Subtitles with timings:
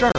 [0.00, 0.12] 事儿。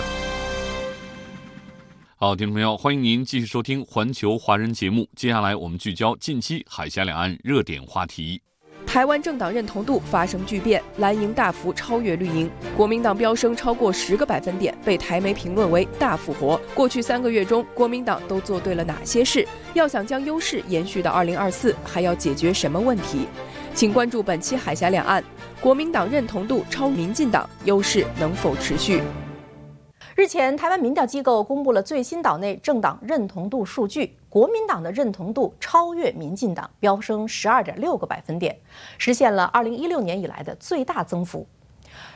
[2.15, 5.07] 好，听众朋友，欢迎您继续收听《环球华人》节目。
[5.15, 8.39] 接下来我们聚焦近期海峡两岸热点话题。
[8.85, 16.59] 台湾政党认同度发生巨变，蓝营大幅超越绿营，国民党飙升超过十个百分点，被台媒评论为大复活。
[16.75, 19.47] 过去三个月中，国民党都做对了哪些事？
[19.73, 23.25] 要想将优势延续到二零二四，还要解决什么问题？
[23.73, 25.23] 请关注本期海峡两岸，
[25.59, 29.01] 国民党认同度超民进党，优势能否持续？
[30.21, 38.55] 日前，台湾民调机构公布了最新岛内政党认同度数据，国民党的认同度超越民进党，飙升十二点六个百分点，
[38.99, 41.47] 实现了二零一六年以来的最大增幅。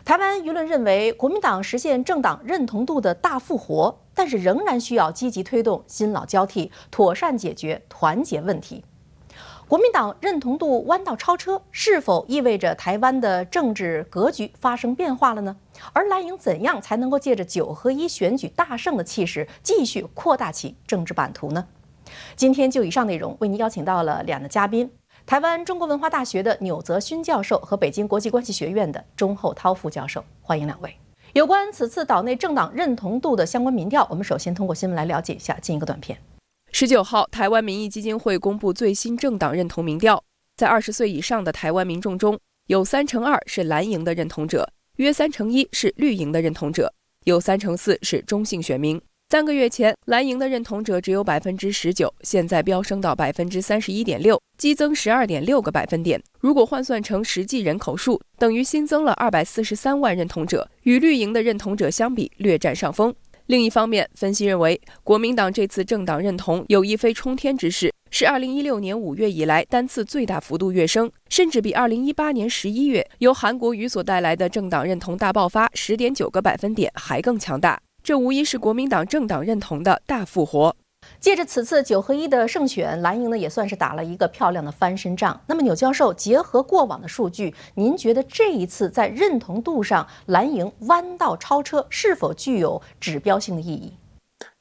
[0.05, 8.85] 台湾舆论认为，国民党实现政党认同度的大复活，但是仍然需要积极推动新老交替，妥善解决团结问题。
[9.67, 15.55] 国民党认同度弯道超车，是否意味着台湾的政治格局发生变化了呢？
[15.91, 21.65] 而蓝营怎样才能够借着九合一选举大胜的气势，继续扩大其政治版图呢？
[22.35, 24.87] 今天就以上内容为您邀请到了两个嘉宾：
[25.25, 30.23] 台湾中国文化大学的钮泽勋教授和北京国际关系学院的钟厚涛副教授。
[30.43, 30.95] 欢迎两位。
[31.33, 36.15] 有关此次岛内政党认同度的相关民调，我们首先通过新闻来了解一下，进一个短片。
[36.77, 40.21] 十九号，台湾民意基金会公布最新政党认同民调，
[40.57, 42.37] 在二十岁以上的台湾民众中，
[42.67, 49.01] 有三成二是蓝营的认同者，约三成一是绿营的认同者，有三成四是中性选民。
[49.29, 56.21] 三个月前，蓝营的认同者只有百分之十九，现在飙升到百分之三十一点六，激增十二点六个百分点。
[56.41, 63.15] 如果换算成实际人口数，等于新增了二百四十三万认同者，与绿营的认同者相比，略占上风。
[63.47, 77.79] 另一方面，分析认为，国民党这次政党认同有一飞冲天之势，是二零一六年五月以来单次最大幅度跃升，甚至比二零一八年十一月由韩国瑜所带来的政党认同大爆发十点九个百分点还更强大。
[78.03, 80.75] 这无疑是国民党政党认同的大复活。
[81.19, 85.39] 借着此次九合一的胜选，蓝营呢也算是打了一个漂亮的翻身仗。
[85.47, 93.93] 那么，钮教授结合过往的数据，您觉得这一次在认同度上，蓝营弯道超车是否具有指标性的意义？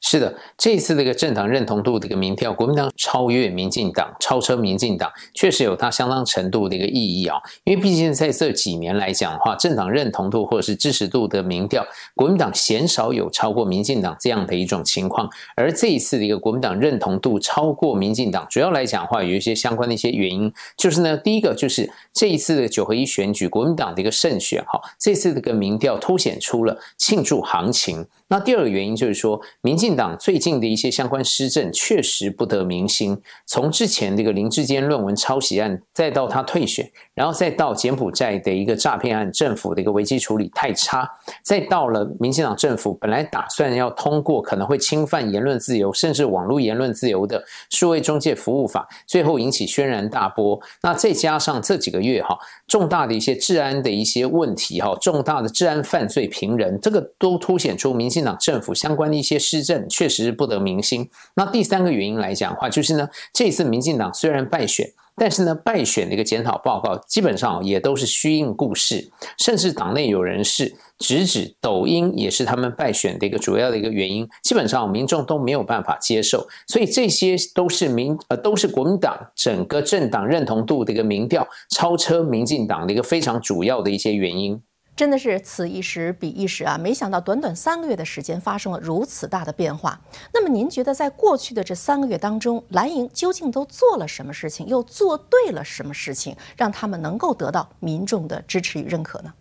[0.01, 7.37] 是的，这一次这个政党认同度的一个民调，国民党超越民进党，超车民进党，确实有它相当程度的一个意义啊。
[7.63, 11.83] 因为毕竟在这几年来讲的话，政党认同度或者是支持度的民调，
[12.13, 15.27] 国民党鲜少有超过民进党这样的一种情况。
[15.55, 28.05] 而这一次的一个国民党认同度超过民进党，主要来讲的话，有一些相关的一些原因，就是呢，第一个就是这一次的九合一选举，国民党的一个胜选哈，这次这个民调凸显出了庆祝行情。
[28.27, 33.17] 那第二个原因就是说，民进党最近的一些相关施政确实不得民心。
[33.47, 41.09] 从之前这个林志坚论文抄袭案，再到他退选，然后再到柬埔寨的一个诈骗案，政府的一个危机处理太差，
[41.41, 50.59] 再到了民进党政府本来打算要通过可能会侵犯言论自由，甚至网络言论自由的数位中介服务法，最后引起轩然大波。
[50.83, 57.95] 那再加上这几个月哈，重大的一些治安的一些问题哈，重大的治安犯罪频人，这个都凸显出。
[57.95, 61.09] 民进党政府相关的一些施政确实是不得民心。
[61.35, 76.45] 那第三个原因来讲的话，就是呢，这次民进党虽然败选，但是呢，败选的一个检讨报告基本上也都是虚应故事，甚至党内有人士直指抖音也是他们败选的一个主要的一个原因，基本上民众都没有办法接受。
[76.67, 84.61] 所以这些都是民呃都是国民党整个政党认同度的一个民调超车民进党的一个非常主要的一些原因。
[84.95, 86.77] 真的是此一时彼一时啊！
[86.77, 89.99] 没想到短短三个月的时间发生了如此大的变化。
[90.33, 99.33] 那么您觉得在过去的这三个月当中，蓝营究竟都做了什么事情，又做对了什么事情，让他们能够得到民众的支持与认可呢？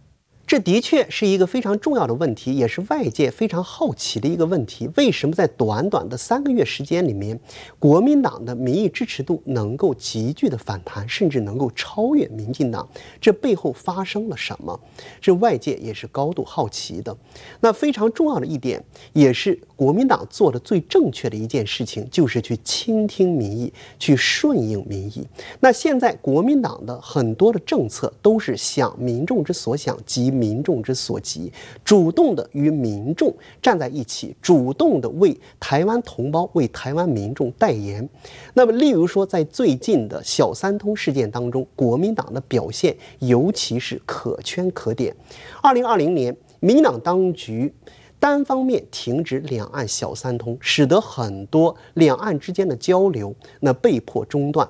[0.55, 4.89] 这的确是一个非常重要的问题，也是外界非常好奇的一个问题。
[4.95, 7.37] 为什么在短短的三个月时间里面，
[7.81, 12.89] 国民党的民意支持度能够急剧的反弹，甚至能够超越民进党？
[13.21, 14.79] 这背后发生了什么？
[15.21, 17.17] 这外界也是高度好奇的。
[17.59, 18.81] 那非常重要的一点，
[19.13, 25.27] 也是国民党做的最正确的一件事情，就是去倾听民意，去顺应民意。
[25.59, 30.31] 那现在国民党的很多的政策都是想民众之所想及。
[30.44, 31.51] 民民众之所急，
[31.83, 38.07] 主动的与民众站在一起，主动的为台湾同胞、为台湾民众代言。
[38.53, 45.17] 那么，例如说，在最近的小三通事件当中，国民党的表现尤其是可圈可点。
[45.63, 47.73] 二零二零年，民党当局
[48.19, 54.69] 单方面停止两岸小三通，使得很多两岸之间的交流那被迫中断。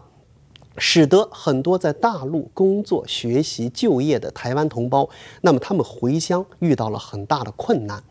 [0.79, 5.09] 使得很多在大陆工作、学习、就业的台湾同胞，
[5.43, 8.03] 那么他们回乡遇到了很大的困难。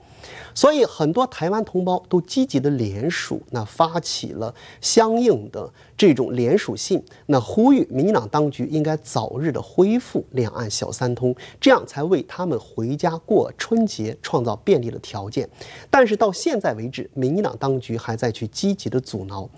[0.56, 15.50] 所以，很多台湾同胞都积极的联署，那发起了相应的这种联署信，那呼吁民进党当局应该早日的恢复两岸小三通，这样才为他们回家过春节创造便利的条件。
[15.90, 19.50] 但是到现在为止，民进党当局还在去积极的阻挠，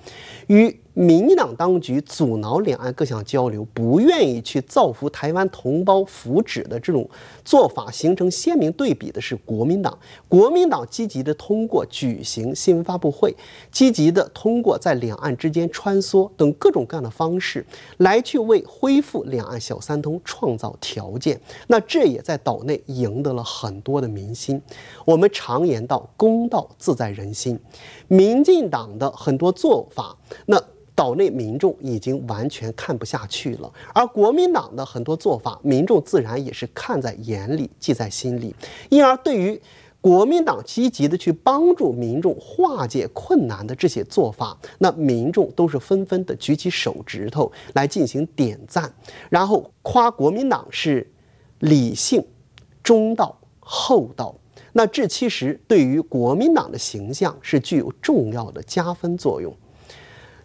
[0.48, 0.80] 与。
[0.98, 7.06] 民进党当局阻挠两岸各项交流，不愿意去造福台湾同胞福祉的这种
[7.44, 10.00] 做法，形成鲜明对比的是国民党。
[10.30, 13.36] 国民党积极的通过举行新闻发布会，
[13.74, 17.66] 积极的通过在两岸之间穿梭等各种各样的方式，
[17.98, 21.40] 来去为恢复两岸小三通创造条件。
[21.68, 24.62] 那这也在岛内赢得了很多的民心。
[25.06, 27.60] 我们常言道，公道自在人心。
[28.08, 30.62] 民进党的很多做法，那。
[30.98, 38.56] 岛内民众已经完全看不下去了，而国民党的很多做法，民众自然也是看在眼里，记在心里。
[38.88, 39.62] 因而，对于
[40.06, 48.94] 国民党积极的去帮助民众化解困难的这些做法，那民众都是纷纷的举起手指头来进行点赞，
[49.32, 51.12] 然后夸国民党是
[51.58, 52.24] 理性、
[52.84, 54.36] 中道、厚道。
[54.74, 59.52] 那这其实对于国民党的形象是具有重要的加分作用。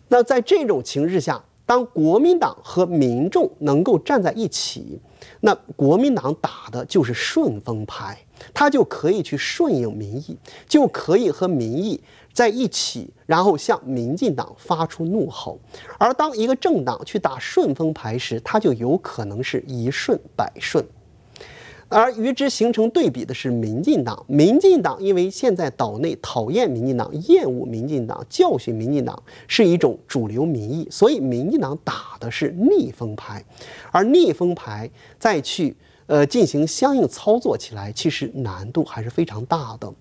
[0.09, 4.99] 那在这种情势下，当国民党和民众能够站在一起，
[5.41, 8.19] 那国民党打的就是顺风牌，
[8.53, 10.37] 他就可以去顺应民意，
[10.69, 12.01] 就可以和民意
[12.33, 15.59] 在一起，然后向民进党发出怒吼。
[15.99, 20.85] 而当一个政党去打顺风牌时，他就有可能是一顺百顺。
[21.91, 24.25] 而与之形成对比的是民进党。
[24.29, 33.45] 民进党因为现在岛内讨厌民进党、厌恶民进党、教训民进党是一种主流民意，所以民进党打的是逆风牌。
[33.91, 34.89] 而逆风牌
[35.19, 35.77] 再去
[36.07, 39.93] 呃进行相应操作起来，其实难度还是非常大的。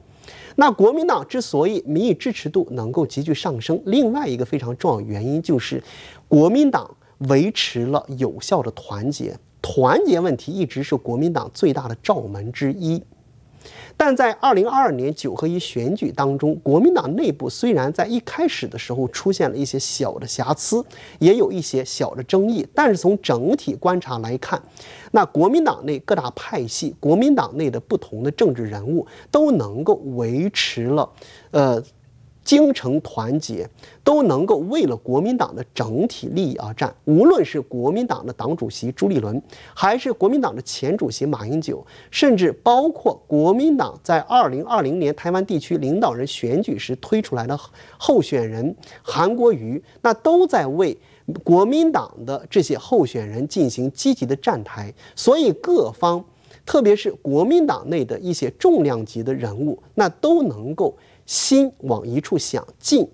[0.56, 5.83] 那国民党之所以民意支持度能够急剧上升，另外一个非常重要原因就是
[6.27, 6.95] 国民党
[7.30, 9.36] 维持了有效的团结。
[9.62, 13.04] 团结问题一直是国民党最大的罩门之一，
[13.98, 20.84] 但在二零二二年九合一选举当中，国民党内部虽然在一开始的时候出现了一些小的瑕疵，
[21.20, 24.62] 也有一些小的争议，但是从整体观察来看，
[25.12, 31.10] 那国民党内各大派系、国民党内的不同的政治人物都能够维持了，
[31.52, 31.84] 呃。
[32.50, 33.69] 精诚团结，
[34.04, 36.92] 都能够为了国民党的整体利益而战。
[37.06, 39.40] 无论是国民党的党主席朱立伦，
[39.75, 47.56] 还是国民党的前主席马英九，甚至包括国民党在二零二零年台湾地区领导人选举时推出来的
[48.00, 50.98] 候选人韩国瑜，那都在为
[51.44, 54.92] 国民党的这些候选人进行积极的站台。
[55.16, 56.25] 所以各方，
[56.66, 60.98] 特别是国民党内的一些重量级的人物，那都能够。
[61.29, 63.07] 心往一处想，劲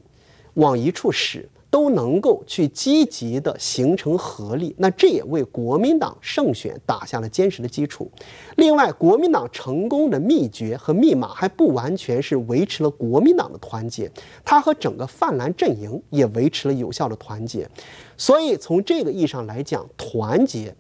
[0.53, 4.73] 往一处使，都能够去积极的形成合力。
[4.77, 8.09] 那这也为国民党胜选打下了坚实的基础。
[8.55, 14.09] 另外，国民党成功的秘诀和密码还不完全是维持了国民党的团结，
[14.45, 17.69] 它和整个泛蓝阵营也维持了有效的团结。
[18.15, 20.73] 所以，从这个意义上来讲，团结。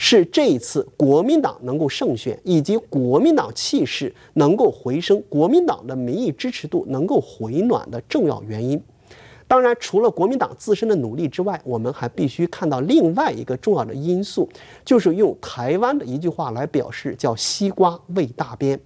[0.00, 8.80] 是这一次国民党能够胜选，以及国民党气势能够回升，国民党的民意支持度能够回暖的重要原因。
[9.48, 14.48] 当然，除了国民党自身的努力之外，我们还必须看到另外一个重要的因素，
[14.84, 18.78] 就是用台湾的一句话来表示，叫“西瓜喂大边”。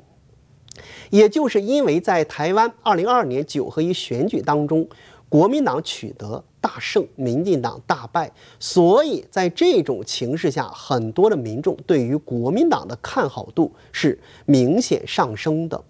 [1.10, 4.88] 也就是因为在台湾二零二二年九合一选举当中，
[5.28, 6.42] 国民党取得。
[6.62, 15.84] 大胜，民进党大败，所以在这种情势下，很多的民众对于国民党的看好度是明显上升的。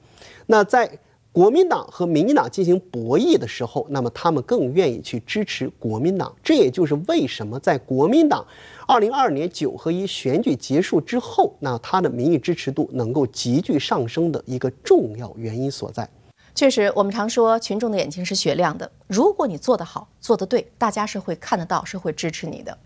[0.47, 0.91] 那在
[1.31, 6.35] 国民党和民进党进行博弈的时候，那么他们更愿意去支持国民党。
[6.43, 8.45] 这也就是为什么在国民党
[8.87, 16.09] 二零二二年九合一选举结束之后，那他的民意支持度能够急剧上升的一个重要原因所在。
[16.55, 18.91] 确实，我们常说群众的眼睛是雪亮的。
[19.07, 22.77] 如果你做得好，做得对，大家是会看得到，是会支持你的。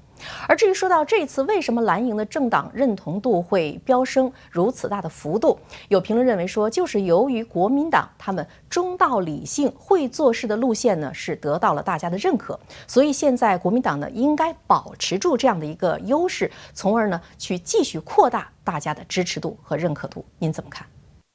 [0.48, 5.58] 而至于说到这次为什么蓝营的政党认同度会飙升如此大的幅度，
[5.88, 20.24] 有评论认为说，就是由于国民党他们中道理性、会做事的路线呢是得到了大家的认可，所以现在国民党呢应该保持住这样的一个优势，从而呢去继续扩大大家的支持度和认可度。
[20.38, 20.86] 您怎么看？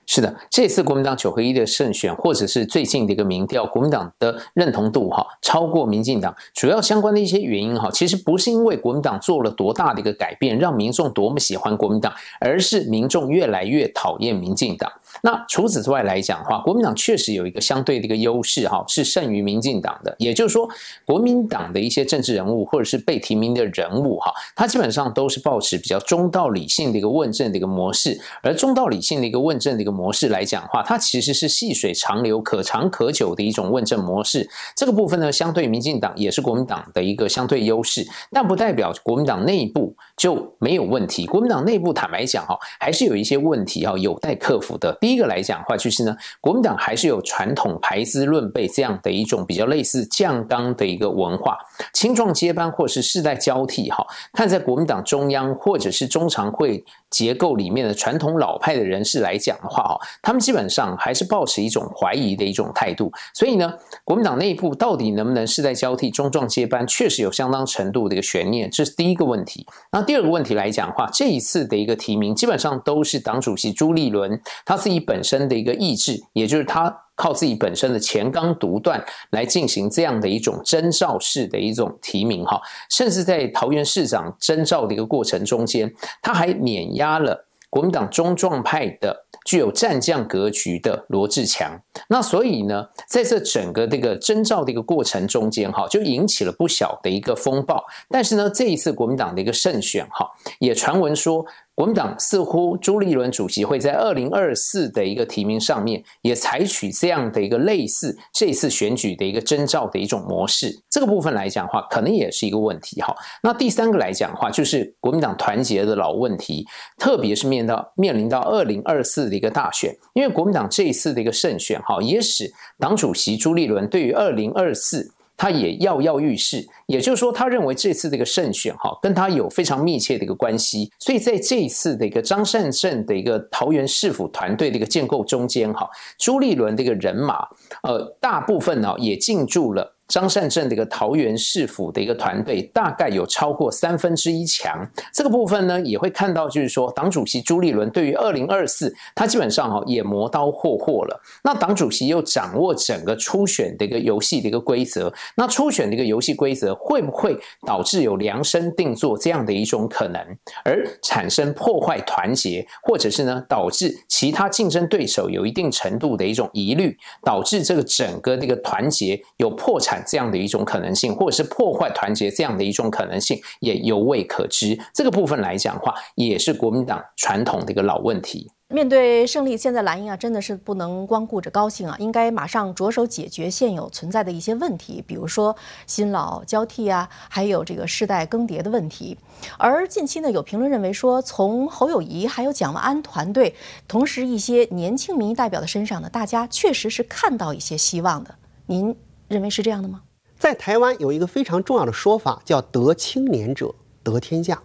[0.08, 14.92] 是的，这次国民党九合一的胜选，或者是最近的一个民调，国民党的认同度哈超过民进党，主要相关的一些原因哈，其实不是因为国民党做了多大的一个改变，让民众多么喜欢国民党，而是民众越来越讨厌民进党。
[15.22, 20.16] 那除此之外来讲的话，国民党确实有一个相对的一个优势哈，是胜于民进党的。
[20.18, 20.68] 也就是说，
[21.06, 28.20] 国民党的一些政治人物或者是被提名的人物哈，他基本上都是保持比较中道理性的一个问政的一个模式。
[28.42, 34.50] 而中道理性的一个问政的一个模式来讲的话，它其实是细水长流、可长可久的一种问政模式。
[34.76, 41.26] 这个部分呢，相对民进党也是国民党的一个相对优势，但不代表国民党内部就没有问题。
[41.26, 44.98] 国民党内部坦白讲哈，还是有一些问题哈，有待克服的。
[45.00, 51.58] 第第一个来讲的话，就是呢，国民党还是有传统排资论辈这样的一种比较类似降纲的一个文化，
[51.92, 54.08] 青壮接班或是世代交替哈。
[54.32, 63.12] 看在国民党中央或者是中常会结构里面的传统老派的人士来讲的话哈，他们基本上还是保持一种怀疑的一种态度。
[63.34, 69.66] 所以呢，国民党内部到底能不能世代交替、中壮接班，确实有相当程度的一个悬念，这是第一个问题。
[69.92, 75.22] 那第二个问题来讲的话，这一次的一个提名基本上都是党主席朱立伦他自己本。
[75.22, 79.00] 身的一个意志，也就是他靠自己本身的前纲独断
[79.30, 82.60] 来进行这样的一种征召式的一种提名哈，
[82.90, 91.80] 甚至在桃园市长征召的一个过程中间，他还碾压了国民党中壮派的具有战将格局的罗志强。
[92.08, 97.86] 那所以呢，在这整个这个征召的一个过程中间哈，就引起了不小的一个风暴。
[98.10, 101.46] 但是呢，这一次国民党的一个胜选哈，也传闻说。
[101.74, 110.72] 国民党似乎朱立伦主席会在二零二四的一个提名上面，也采取这样的一个类似这次选举的一个征召的一种模式。
[110.90, 113.16] 这个部分来讲的话，可能也是一个问题哈。
[113.42, 125.12] 那第三个来讲的话，就是国民党团结的老问题，特别是面到面临到二零二四的一个大选，因为国民党这一次的一个胜选哈，也使党主席朱立伦对于二零二四。
[125.42, 137.40] 他也跃跃欲试，也就是说，他认为这次的一个胜选哈，跟他有非常密切的一个关系，所以在这一次的一个张善政的一个桃园市府团队的一个建构中间哈，朱立伦的一个人马，
[137.82, 139.96] 呃，大部分呢也进驻了。
[140.12, 144.86] 张善政的一个桃园市府的一个团队，大概有超过三分之一强。
[145.14, 151.18] 这个部分呢，也会看到，就是说，党主席朱立伦对于二零二四，他基本上哈也磨刀霍霍了。
[151.46, 160.20] 那党主席又掌握整个初选的一个游戏的一个规则，那初选的一个游戏规则会不会导致有量身定做这样的一种可能，
[160.66, 170.01] 而产生破坏团结，或者是呢导致其他竞争对手有一定程度的一种疑虑，导致这个整个那个团结有破产。
[170.06, 174.80] 这样的一种可能性，或者是破坏团结这样的一种可能性，也犹未可知。
[174.94, 178.52] 这个部分来讲的话，也是国民党传统的一个老问题。
[178.74, 185.54] 面对胜利，现在蓝营啊，真的是不能光顾着高兴啊，应该马上着手解决现有存在的一些问题，比如说
[185.86, 189.18] 新老交替啊，还有这个世代更迭的问题。
[189.58, 193.54] 而近期呢，有评论认为说，从侯友谊还有蒋万安团队，
[193.90, 198.34] 同时一些年轻民意代表的身上呢，大家确实是看到一些希望的。
[198.68, 198.96] 您？
[199.32, 200.02] 认为是这样的吗？
[200.38, 203.74] 在台湾有一个非常重要的说法，叫“得青年者
[204.04, 204.62] 得天下”。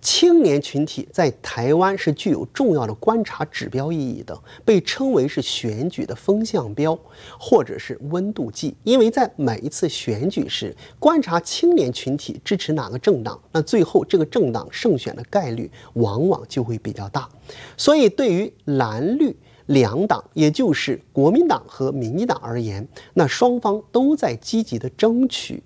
[0.00, 6.96] 青年群体在台湾是具有重要的观察指标意义的，被称为是选举的风向标，
[7.38, 8.74] 或者是温度计。
[8.84, 17.28] 因为在每一次选举时，观察青年群体支持哪个政党，那最后这个政党胜选的概率往往就会比较大。
[17.76, 19.36] 所以，对于蓝绿。
[19.68, 25.62] 两党，也就是国民党和民进党而言，那双方都在积极的争取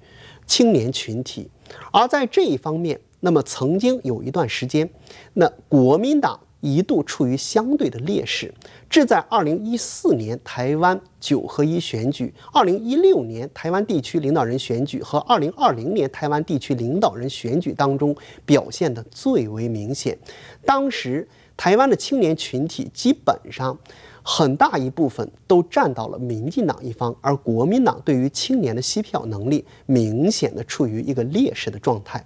[0.47, 1.49] 青年群体。
[1.93, 4.89] 而在这一方面，那么曾经有一段时间，
[5.35, 8.53] 那国民党一度处于相对的劣势。
[8.91, 20.19] 这在二零一四年台湾九合一选举、二零一六年台湾地区领导人选举和二零二零年台湾地区领导人选举当中表现的最为明显。
[20.67, 21.29] 当时。
[21.57, 23.77] 台湾的青年群体基本上
[24.23, 32.25] 很大一部分都站到了民进党一方，而国民党对于青年的吸票能力明显的处于一个劣势的状态。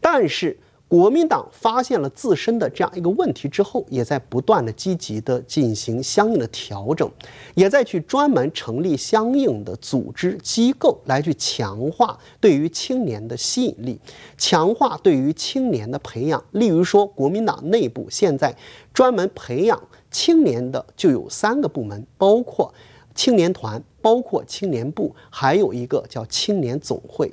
[0.00, 0.56] 但是
[0.88, 7.10] 国民党发现了自身的这样一个问题之后，也在不断的积极的进行相应的调整，
[7.56, 13.98] 也在去专门成立相应的组织机构来去强化对于青年的吸引力，
[14.38, 16.40] 强化对于青年的培养。
[16.52, 18.54] 例如说，国民党内部现在
[18.94, 22.72] 专门培养青年的就有三个部门，包括
[23.12, 27.32] 青年团，包括青年部，还有一个叫青年总会。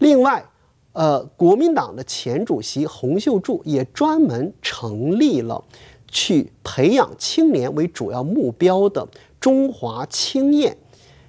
[0.00, 0.44] 另外，
[0.92, 5.64] 呃，国民党的前主席洪秀柱也专门成立了
[6.08, 9.06] 去培养青年为主要目标的
[9.38, 10.76] 中华青燕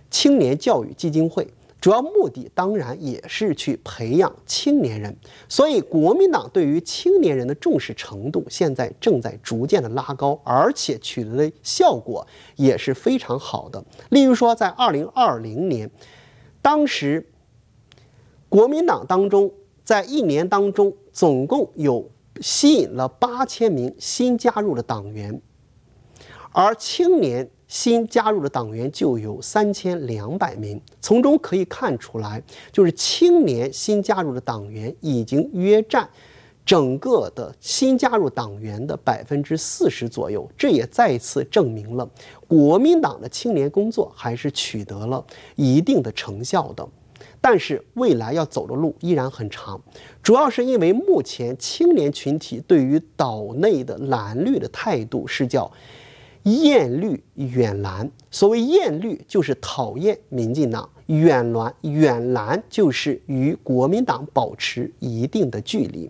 [0.10, 1.48] 青年教育基金会，
[1.80, 5.16] 主要目的当然也是去培养青年人。
[5.48, 12.26] 所以，国民党对于青年人的重视程度现在正在逐渐的拉高，而且取得的效果
[12.56, 13.86] 也是非常好的。
[14.10, 15.88] 例如说，在二零二零年，
[16.64, 17.28] 当时。
[18.52, 19.50] 国民党当中，
[19.82, 22.06] 在一年当中，总共有
[22.42, 25.42] 吸引了八千名新加入的党员，
[26.52, 30.82] 而青年新加入的党员就有三千两百名。
[31.00, 32.44] 从中可以看出来，
[32.74, 36.10] 就是青年新加入的党员已经约占
[36.66, 40.46] 整个的新加入党员的百分之四十左右。
[40.58, 42.06] 这也再次证明了
[42.50, 46.86] 国民党的青年工作还是取得了一定的成效的。
[47.44, 49.82] 但是未来要走的路依然很长，
[50.22, 55.72] 主要是因为目前青年群体对于岛内的蓝绿的态度是叫
[56.44, 58.10] 厌绿远蓝。
[58.30, 66.10] 所谓厌绿，就是讨厌民进党；远蓝远蓝，就是与国民党保持一定的距离。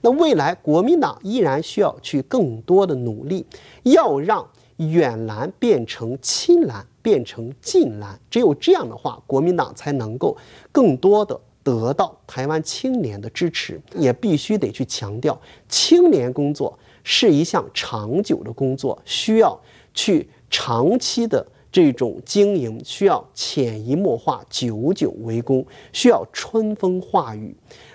[0.00, 3.46] 那未来国民党依然需要去更多的努力，
[3.84, 4.46] 要让
[4.90, 6.86] 远蓝变成亲蓝。
[7.02, 10.36] 变成近蓝，只有这样的话，国民党才能够
[10.70, 13.82] 更多的得到台湾青年的支持。
[13.96, 15.36] 也必须得去强调，
[15.68, 19.60] 青年工作是一项长久的工作，需要
[19.92, 27.52] 去长期的这种经营，需要潜移默化、久久为功，需要春风化雨。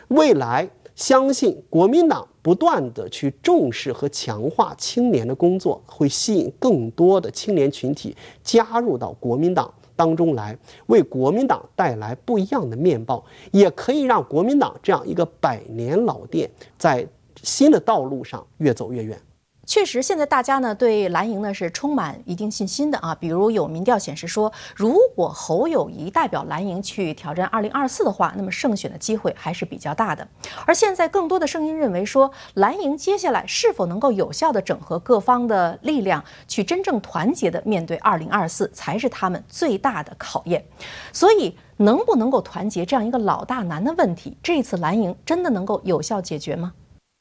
[0.09, 0.69] 未来。
[0.97, 17.07] 相信国民党不断的去重视和强化青年的工作，会吸引更多的青年群体加入到国民党当中来，为国民党带来不一样的面貌，也可以让国民党这样一个百年老店在
[17.43, 19.21] 新的道路上越走越远。
[19.67, 23.13] 确实，现在大家呢对蓝营呢是充满一定信心的啊。
[23.13, 30.25] 比如有民调显示说，如果侯友谊代表蓝营去挑战二零二四的话，那么胜选的机会还是比较大的。
[30.65, 40.63] 而现在更多的声音认为说，蓝营接下来是否能够有效的整合各方的力量，去真正团结的面对二零二四，才是他们最大的考验。
[41.11, 46.71] 所以，能不能够团结这样一个老大难的问题，这次蓝营真的能够有效解决吗？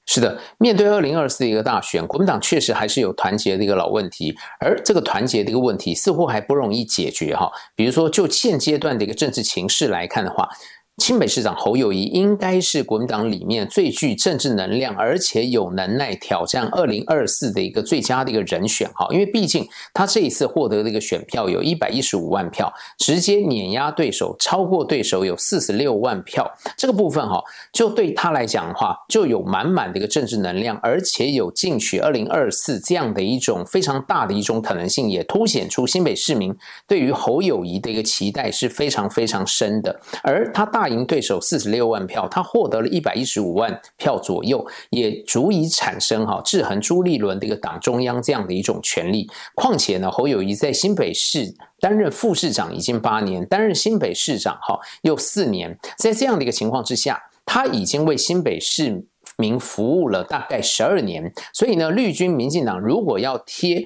[0.06, 7.50] 是的，面对二零二四的一个大选，国民党确实还是有团结的一个老问题，而这个团结的一个问题似乎还不容易解决哈。
[7.74, 10.48] 比如说，就现阶段的一个政治情势来看的话。
[10.96, 19.06] 清北市长侯友谊应该是国民党里面最具政治能量，而且有能耐挑战二零二四的一个最佳的一个人选哈。
[19.10, 26.50] 因为毕竟他这一次获得的一个选票有一百一十五万票，直接碾压对手，超过对手有四十六万票。
[26.78, 36.56] 这个部分哈，就对他来讲的话，就有满满的一个政治能量，而且有进取二零二四这样的一种非常大的一种可能性，也凸显出新北市民
[36.88, 40.85] 对于侯友谊的一个期待是非常非常深的，而他大。
[40.88, 49.28] 赢对手四十六万票，他获得了一百一十五万票左右，也足以产生哈制衡朱立伦的一个党中央这样的一种权力。
[49.54, 59.04] 况且呢，侯友谊在新北市担任副市长已经八年，担任新北市长哈又四年，在这样的一个情况之下，他已经为新北市
[59.36, 61.32] 民服务了大概十二年。
[61.52, 63.84] 所以呢，绿军民进党如果要贴。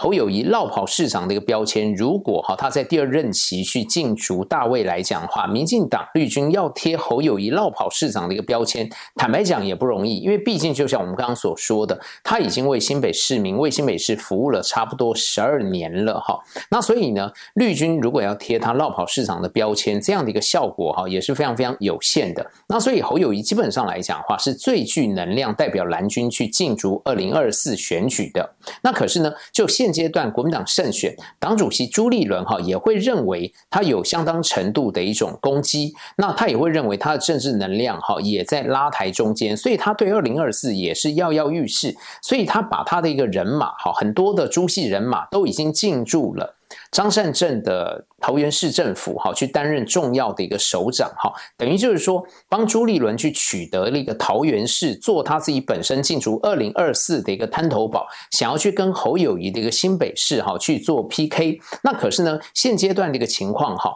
[0.00, 16.38] 侯友谊绕跑市长的一个标签，如果哈他在第二任期去竞逐大位来讲的话，民进党绿军要贴侯友谊绕跑市长的一个标签，坦白讲也不容易，因为毕竟就像我们刚刚所说的，他已经为新北市民、为新北市服务了差不多十二年了哈。
[16.70, 22.50] 那所以呢，绿军如果要贴他绕跑市长的标签，这样的一个效果哈也是非常非常有限的。
[22.68, 28.48] 那所以侯友谊基本上来讲的话，是最具能量代表蓝军去竞逐二零二四选举的。
[28.80, 46.57] 那可是呢，就现现阶段国民党胜选，党主席朱立伦哈也会认为他有相当程度的一种攻击，那他也会认为他的政治能量哈也在拉抬中间，所以他对二零二四也是跃跃欲试，所以他把他的一个人马哈很多的朱系人马都已经进驻了
[46.90, 61.60] 张善政的桃园市政府哈去担任重要的一个首长哈，等于就是说帮朱立伦去取得了一个桃园市做他自己本身进驻二零二四的一个滩头堡，想要去跟侯友谊的一个新北市哈去做 PK。
[61.82, 63.94] 那可是呢，现阶段的一个情况哈。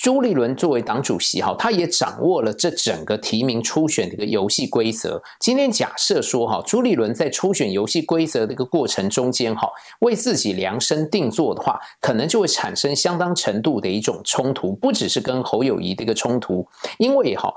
[0.00, 5.22] 朱立伦作为党主席，哈，他也掌握了这整个提名初选的一个游戏规则。
[5.38, 17.52] 今天假设说，哈，朱立伦在初选游戏规则的一个过程中间，哈，为自己量身定做的话，可能就会产生相当程度的一种冲突，不只是跟侯友谊的一个冲突，因为哈，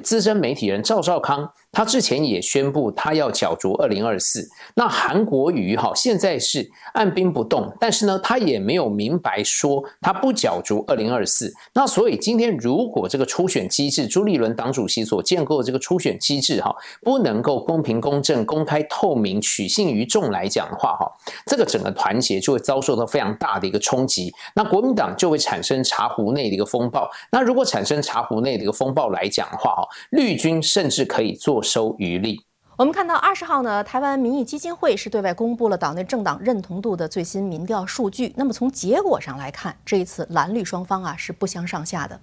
[0.00, 1.50] 资深媒体人赵少康。
[1.70, 4.48] 他之前也宣布他要角逐二零二四。
[4.74, 11.52] 那韩国瑜哈现在是按兵不动，但是呢，他也没有明白说他不角逐二零二四。
[11.74, 21.06] 那所以今天如果这个初选机制，朱立伦党主席所建构的这个初选机制哈，不能够公平公正、公开透明、取信于众来讲的话哈，
[21.46, 24.32] 这个整个团结就会遭受到非常大的一个冲击。
[24.54, 27.08] 那国民党就会产生茶壶内的一个风暴。
[27.30, 31.58] 那如果产生茶壶内的一个风暴来讲的话哈，绿军甚至可以做。
[31.68, 32.40] 收余力。
[32.76, 38.32] 我们看到二十号呢，台湾民意基金会是对外公布了岛内政党认同度的最新民调数据。
[38.36, 42.18] 那么从结果上来看，这一次蓝绿双方啊是不相上下的。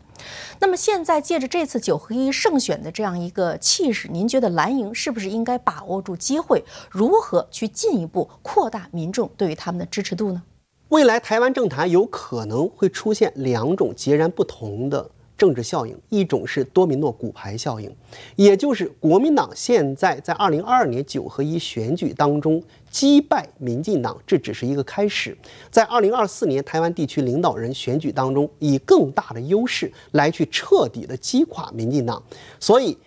[0.57, 10.41] 那么现在借着这次九合一胜选的这样一个气势，您觉得蓝营是不是应该把握住机会，如何去进一步扩大民众对于他们的支持度呢？
[10.87, 15.11] 未来台湾政坛有可能会出现两种截然不同的。
[15.37, 17.93] 政治效应，一种是多米诺骨牌效应，
[18.35, 25.37] 也就是国民党现在在二零二二年九合一选举当中击败民进党，这只是一个开始，
[25.69, 32.23] 在二零二四年台湾地区领导人选举当中，以更大的优势来去彻底的击垮民进党，
[32.59, 32.97] 所以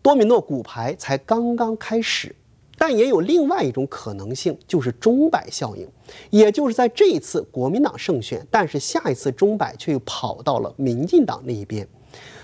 [0.00, 2.34] 多米诺骨牌才刚刚开始。
[2.76, 5.86] 但也有另外一种可能性，就是钟摆效应，
[6.30, 11.86] 也就是在这一次国民党胜选，但是下一次钟摆却又跑到了民进党那一边。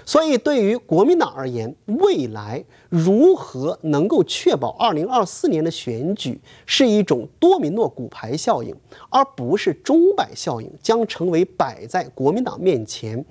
[0.04, 8.74] 所以对于国民党而言，未来如何能够确保二零二四年的选举是一种多米诺骨牌效应，
[9.08, 13.24] 而不是钟摆效应，将成为摆在国民党面前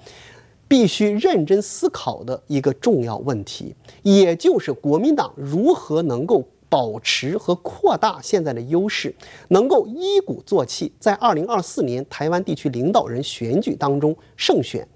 [0.69, 3.75] 必须认真思考的一个重要问题。
[4.03, 6.45] 也就是国民党如何能够。
[6.69, 9.13] 保持和扩大现在的优势，
[9.47, 14.87] 能够一鼓作气，在二零二四年台湾地区领导人选举当中胜选，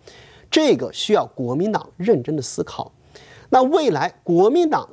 [0.51, 2.91] 这个需要国民党认真的思考。
[3.49, 4.87] 那未来国民党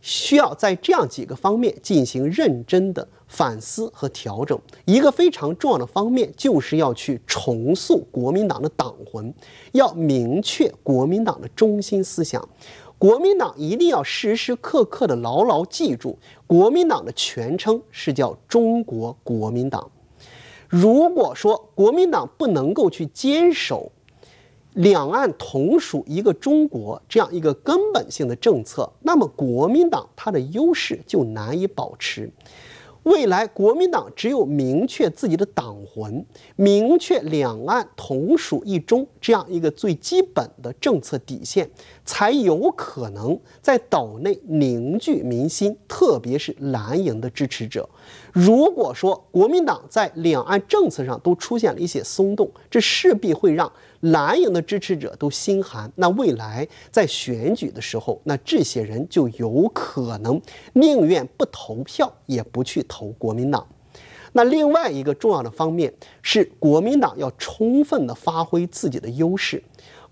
[0.00, 4.58] 需要在这样几个方面进行认真的反思和调整。
[4.84, 9.34] 一个非常重要的方面，就是要去重塑国民党的党魂，
[9.72, 12.46] 要明确国民党的中心思想。
[12.98, 19.90] 国民党一定要时时刻刻的牢牢记住，国民党的全称是叫中国国民党。
[20.68, 23.92] 如果说国民党不能够去坚守
[24.72, 32.30] 两岸同属一个中国这样一个根本性的政策，那么国民党它的优势就难以保持。
[33.06, 41.70] 未来国民党只有明确自己的党魂，明确两岸同属一中这样一个最基本的政策底线，
[42.04, 47.88] 才有可能在岛内凝聚民心，特别是蓝营的支持者。
[48.32, 53.70] 如果说国民党在两岸政策上都出现了一些松动，这势必会让。
[54.12, 60.40] 蓝营的支持者都心寒，那未来在选举的时候，那这些人就有可能
[60.74, 63.66] 宁愿不投票，也不去投国民党。
[64.32, 65.92] 那另外一个重要的方面
[66.22, 69.62] 是，国民党要充分的发挥自己的优势。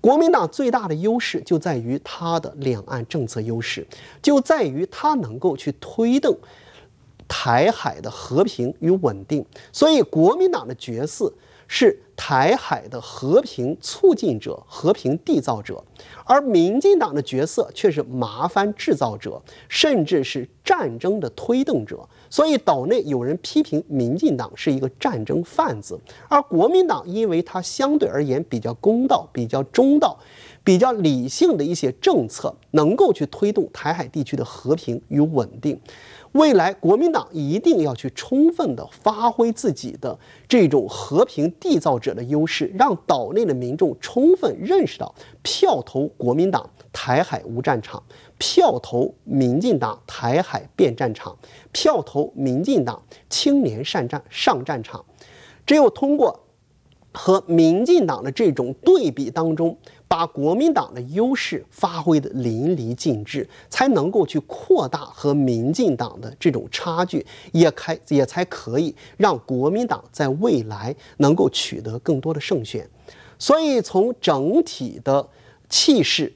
[0.00, 3.86] 国民党最大的优势就在于它的两岸政策优势，
[4.22, 6.36] 就在于它能够去推动
[7.28, 9.44] 台海的和平与稳定。
[9.72, 11.32] 所以，国民党的角色。
[11.66, 15.82] 是台海的和平促进者、和平缔造者，
[16.24, 22.08] 而民进党的角色却是麻烦制造者，甚至是战争的推动者。
[22.30, 25.98] 所以岛内有人批评民进党是一个战争贩子，
[26.28, 30.18] 而国民党因为它相对而言比较公道、比较中道、
[30.62, 35.78] 比较理性的一些政策，能够去推动台海地区的和平与稳定。
[36.34, 40.18] 未来国民党一定要去充分的发挥自己的
[40.48, 48.02] 这种和平缔造者的优势，让岛内的民众充分认识到，票投国民党，台海无战场；
[48.36, 51.32] 票投民进党，台海变战场；
[51.70, 55.04] 票投民进党，青年善战上战场。
[55.64, 56.40] 只有通过
[57.12, 59.78] 和民进党的这种对比当中。
[60.14, 72.88] 把国民党的优势发挥的淋漓尽致，才能够去扩大和民进党的这种差距，也开也才可以让国民党在未来能够取得更多的胜选。
[73.40, 75.28] 所以从整体的
[75.68, 76.32] 气势。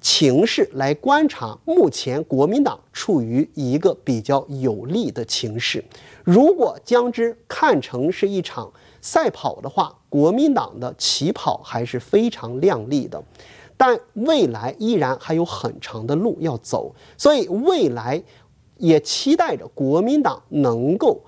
[0.00, 5.84] 情势来观察，目前国民党处于一个比较有利的情势。
[6.22, 13.22] 如果将之看成是一场赛跑的话，国民党的起跑还是非常亮丽的，
[13.76, 16.94] 但未来依然还有很长的路要走。
[17.16, 18.22] 所以未来
[18.78, 21.20] 也期待着国民党能够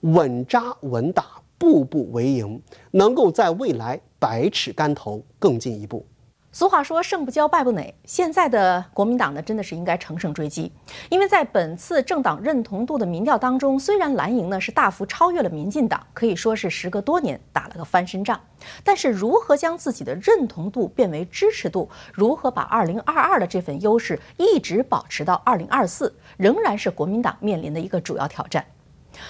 [0.00, 2.60] 稳扎稳打，步步为营，
[2.92, 6.06] 能够在未来百尺竿头更进一步。
[6.52, 7.94] 俗话说“胜不骄，败不馁”。
[8.04, 10.72] 现在的国民党呢，真的是应该乘胜追击，
[11.08, 18.40] 因为在本次政党认同度的民调当中，虽然蓝营呢是大幅超越了民进党，可以说是时隔多年打了个翻身仗，
[18.82, 28.66] 但是如何将自己的认同度变为支持度，如何把2022的这份优势一直保持到2024，仍然是国民党面临的一个主要挑战。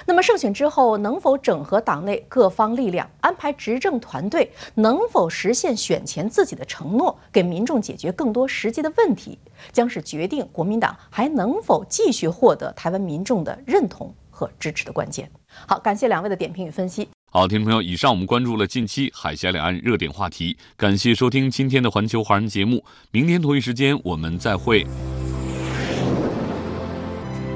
[0.07, 9.39] 那么胜选之后，能否整合党内各方力量，安排执政团队，能否实现选前自己的承诺，给民众解决更多实际的问题，
[9.73, 15.31] 将是决定国民党还能否继续获得台湾民众的认同和支持的关键。
[15.67, 17.09] 好，感谢两位的点评与分析。
[17.33, 24.85] 好，听众朋友，以上我们关注了近期海峡两岸热点话题，感谢收听今天的环球华人节目，明天同一时间我们再会。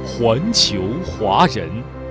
[0.07, 2.04] 环球华人。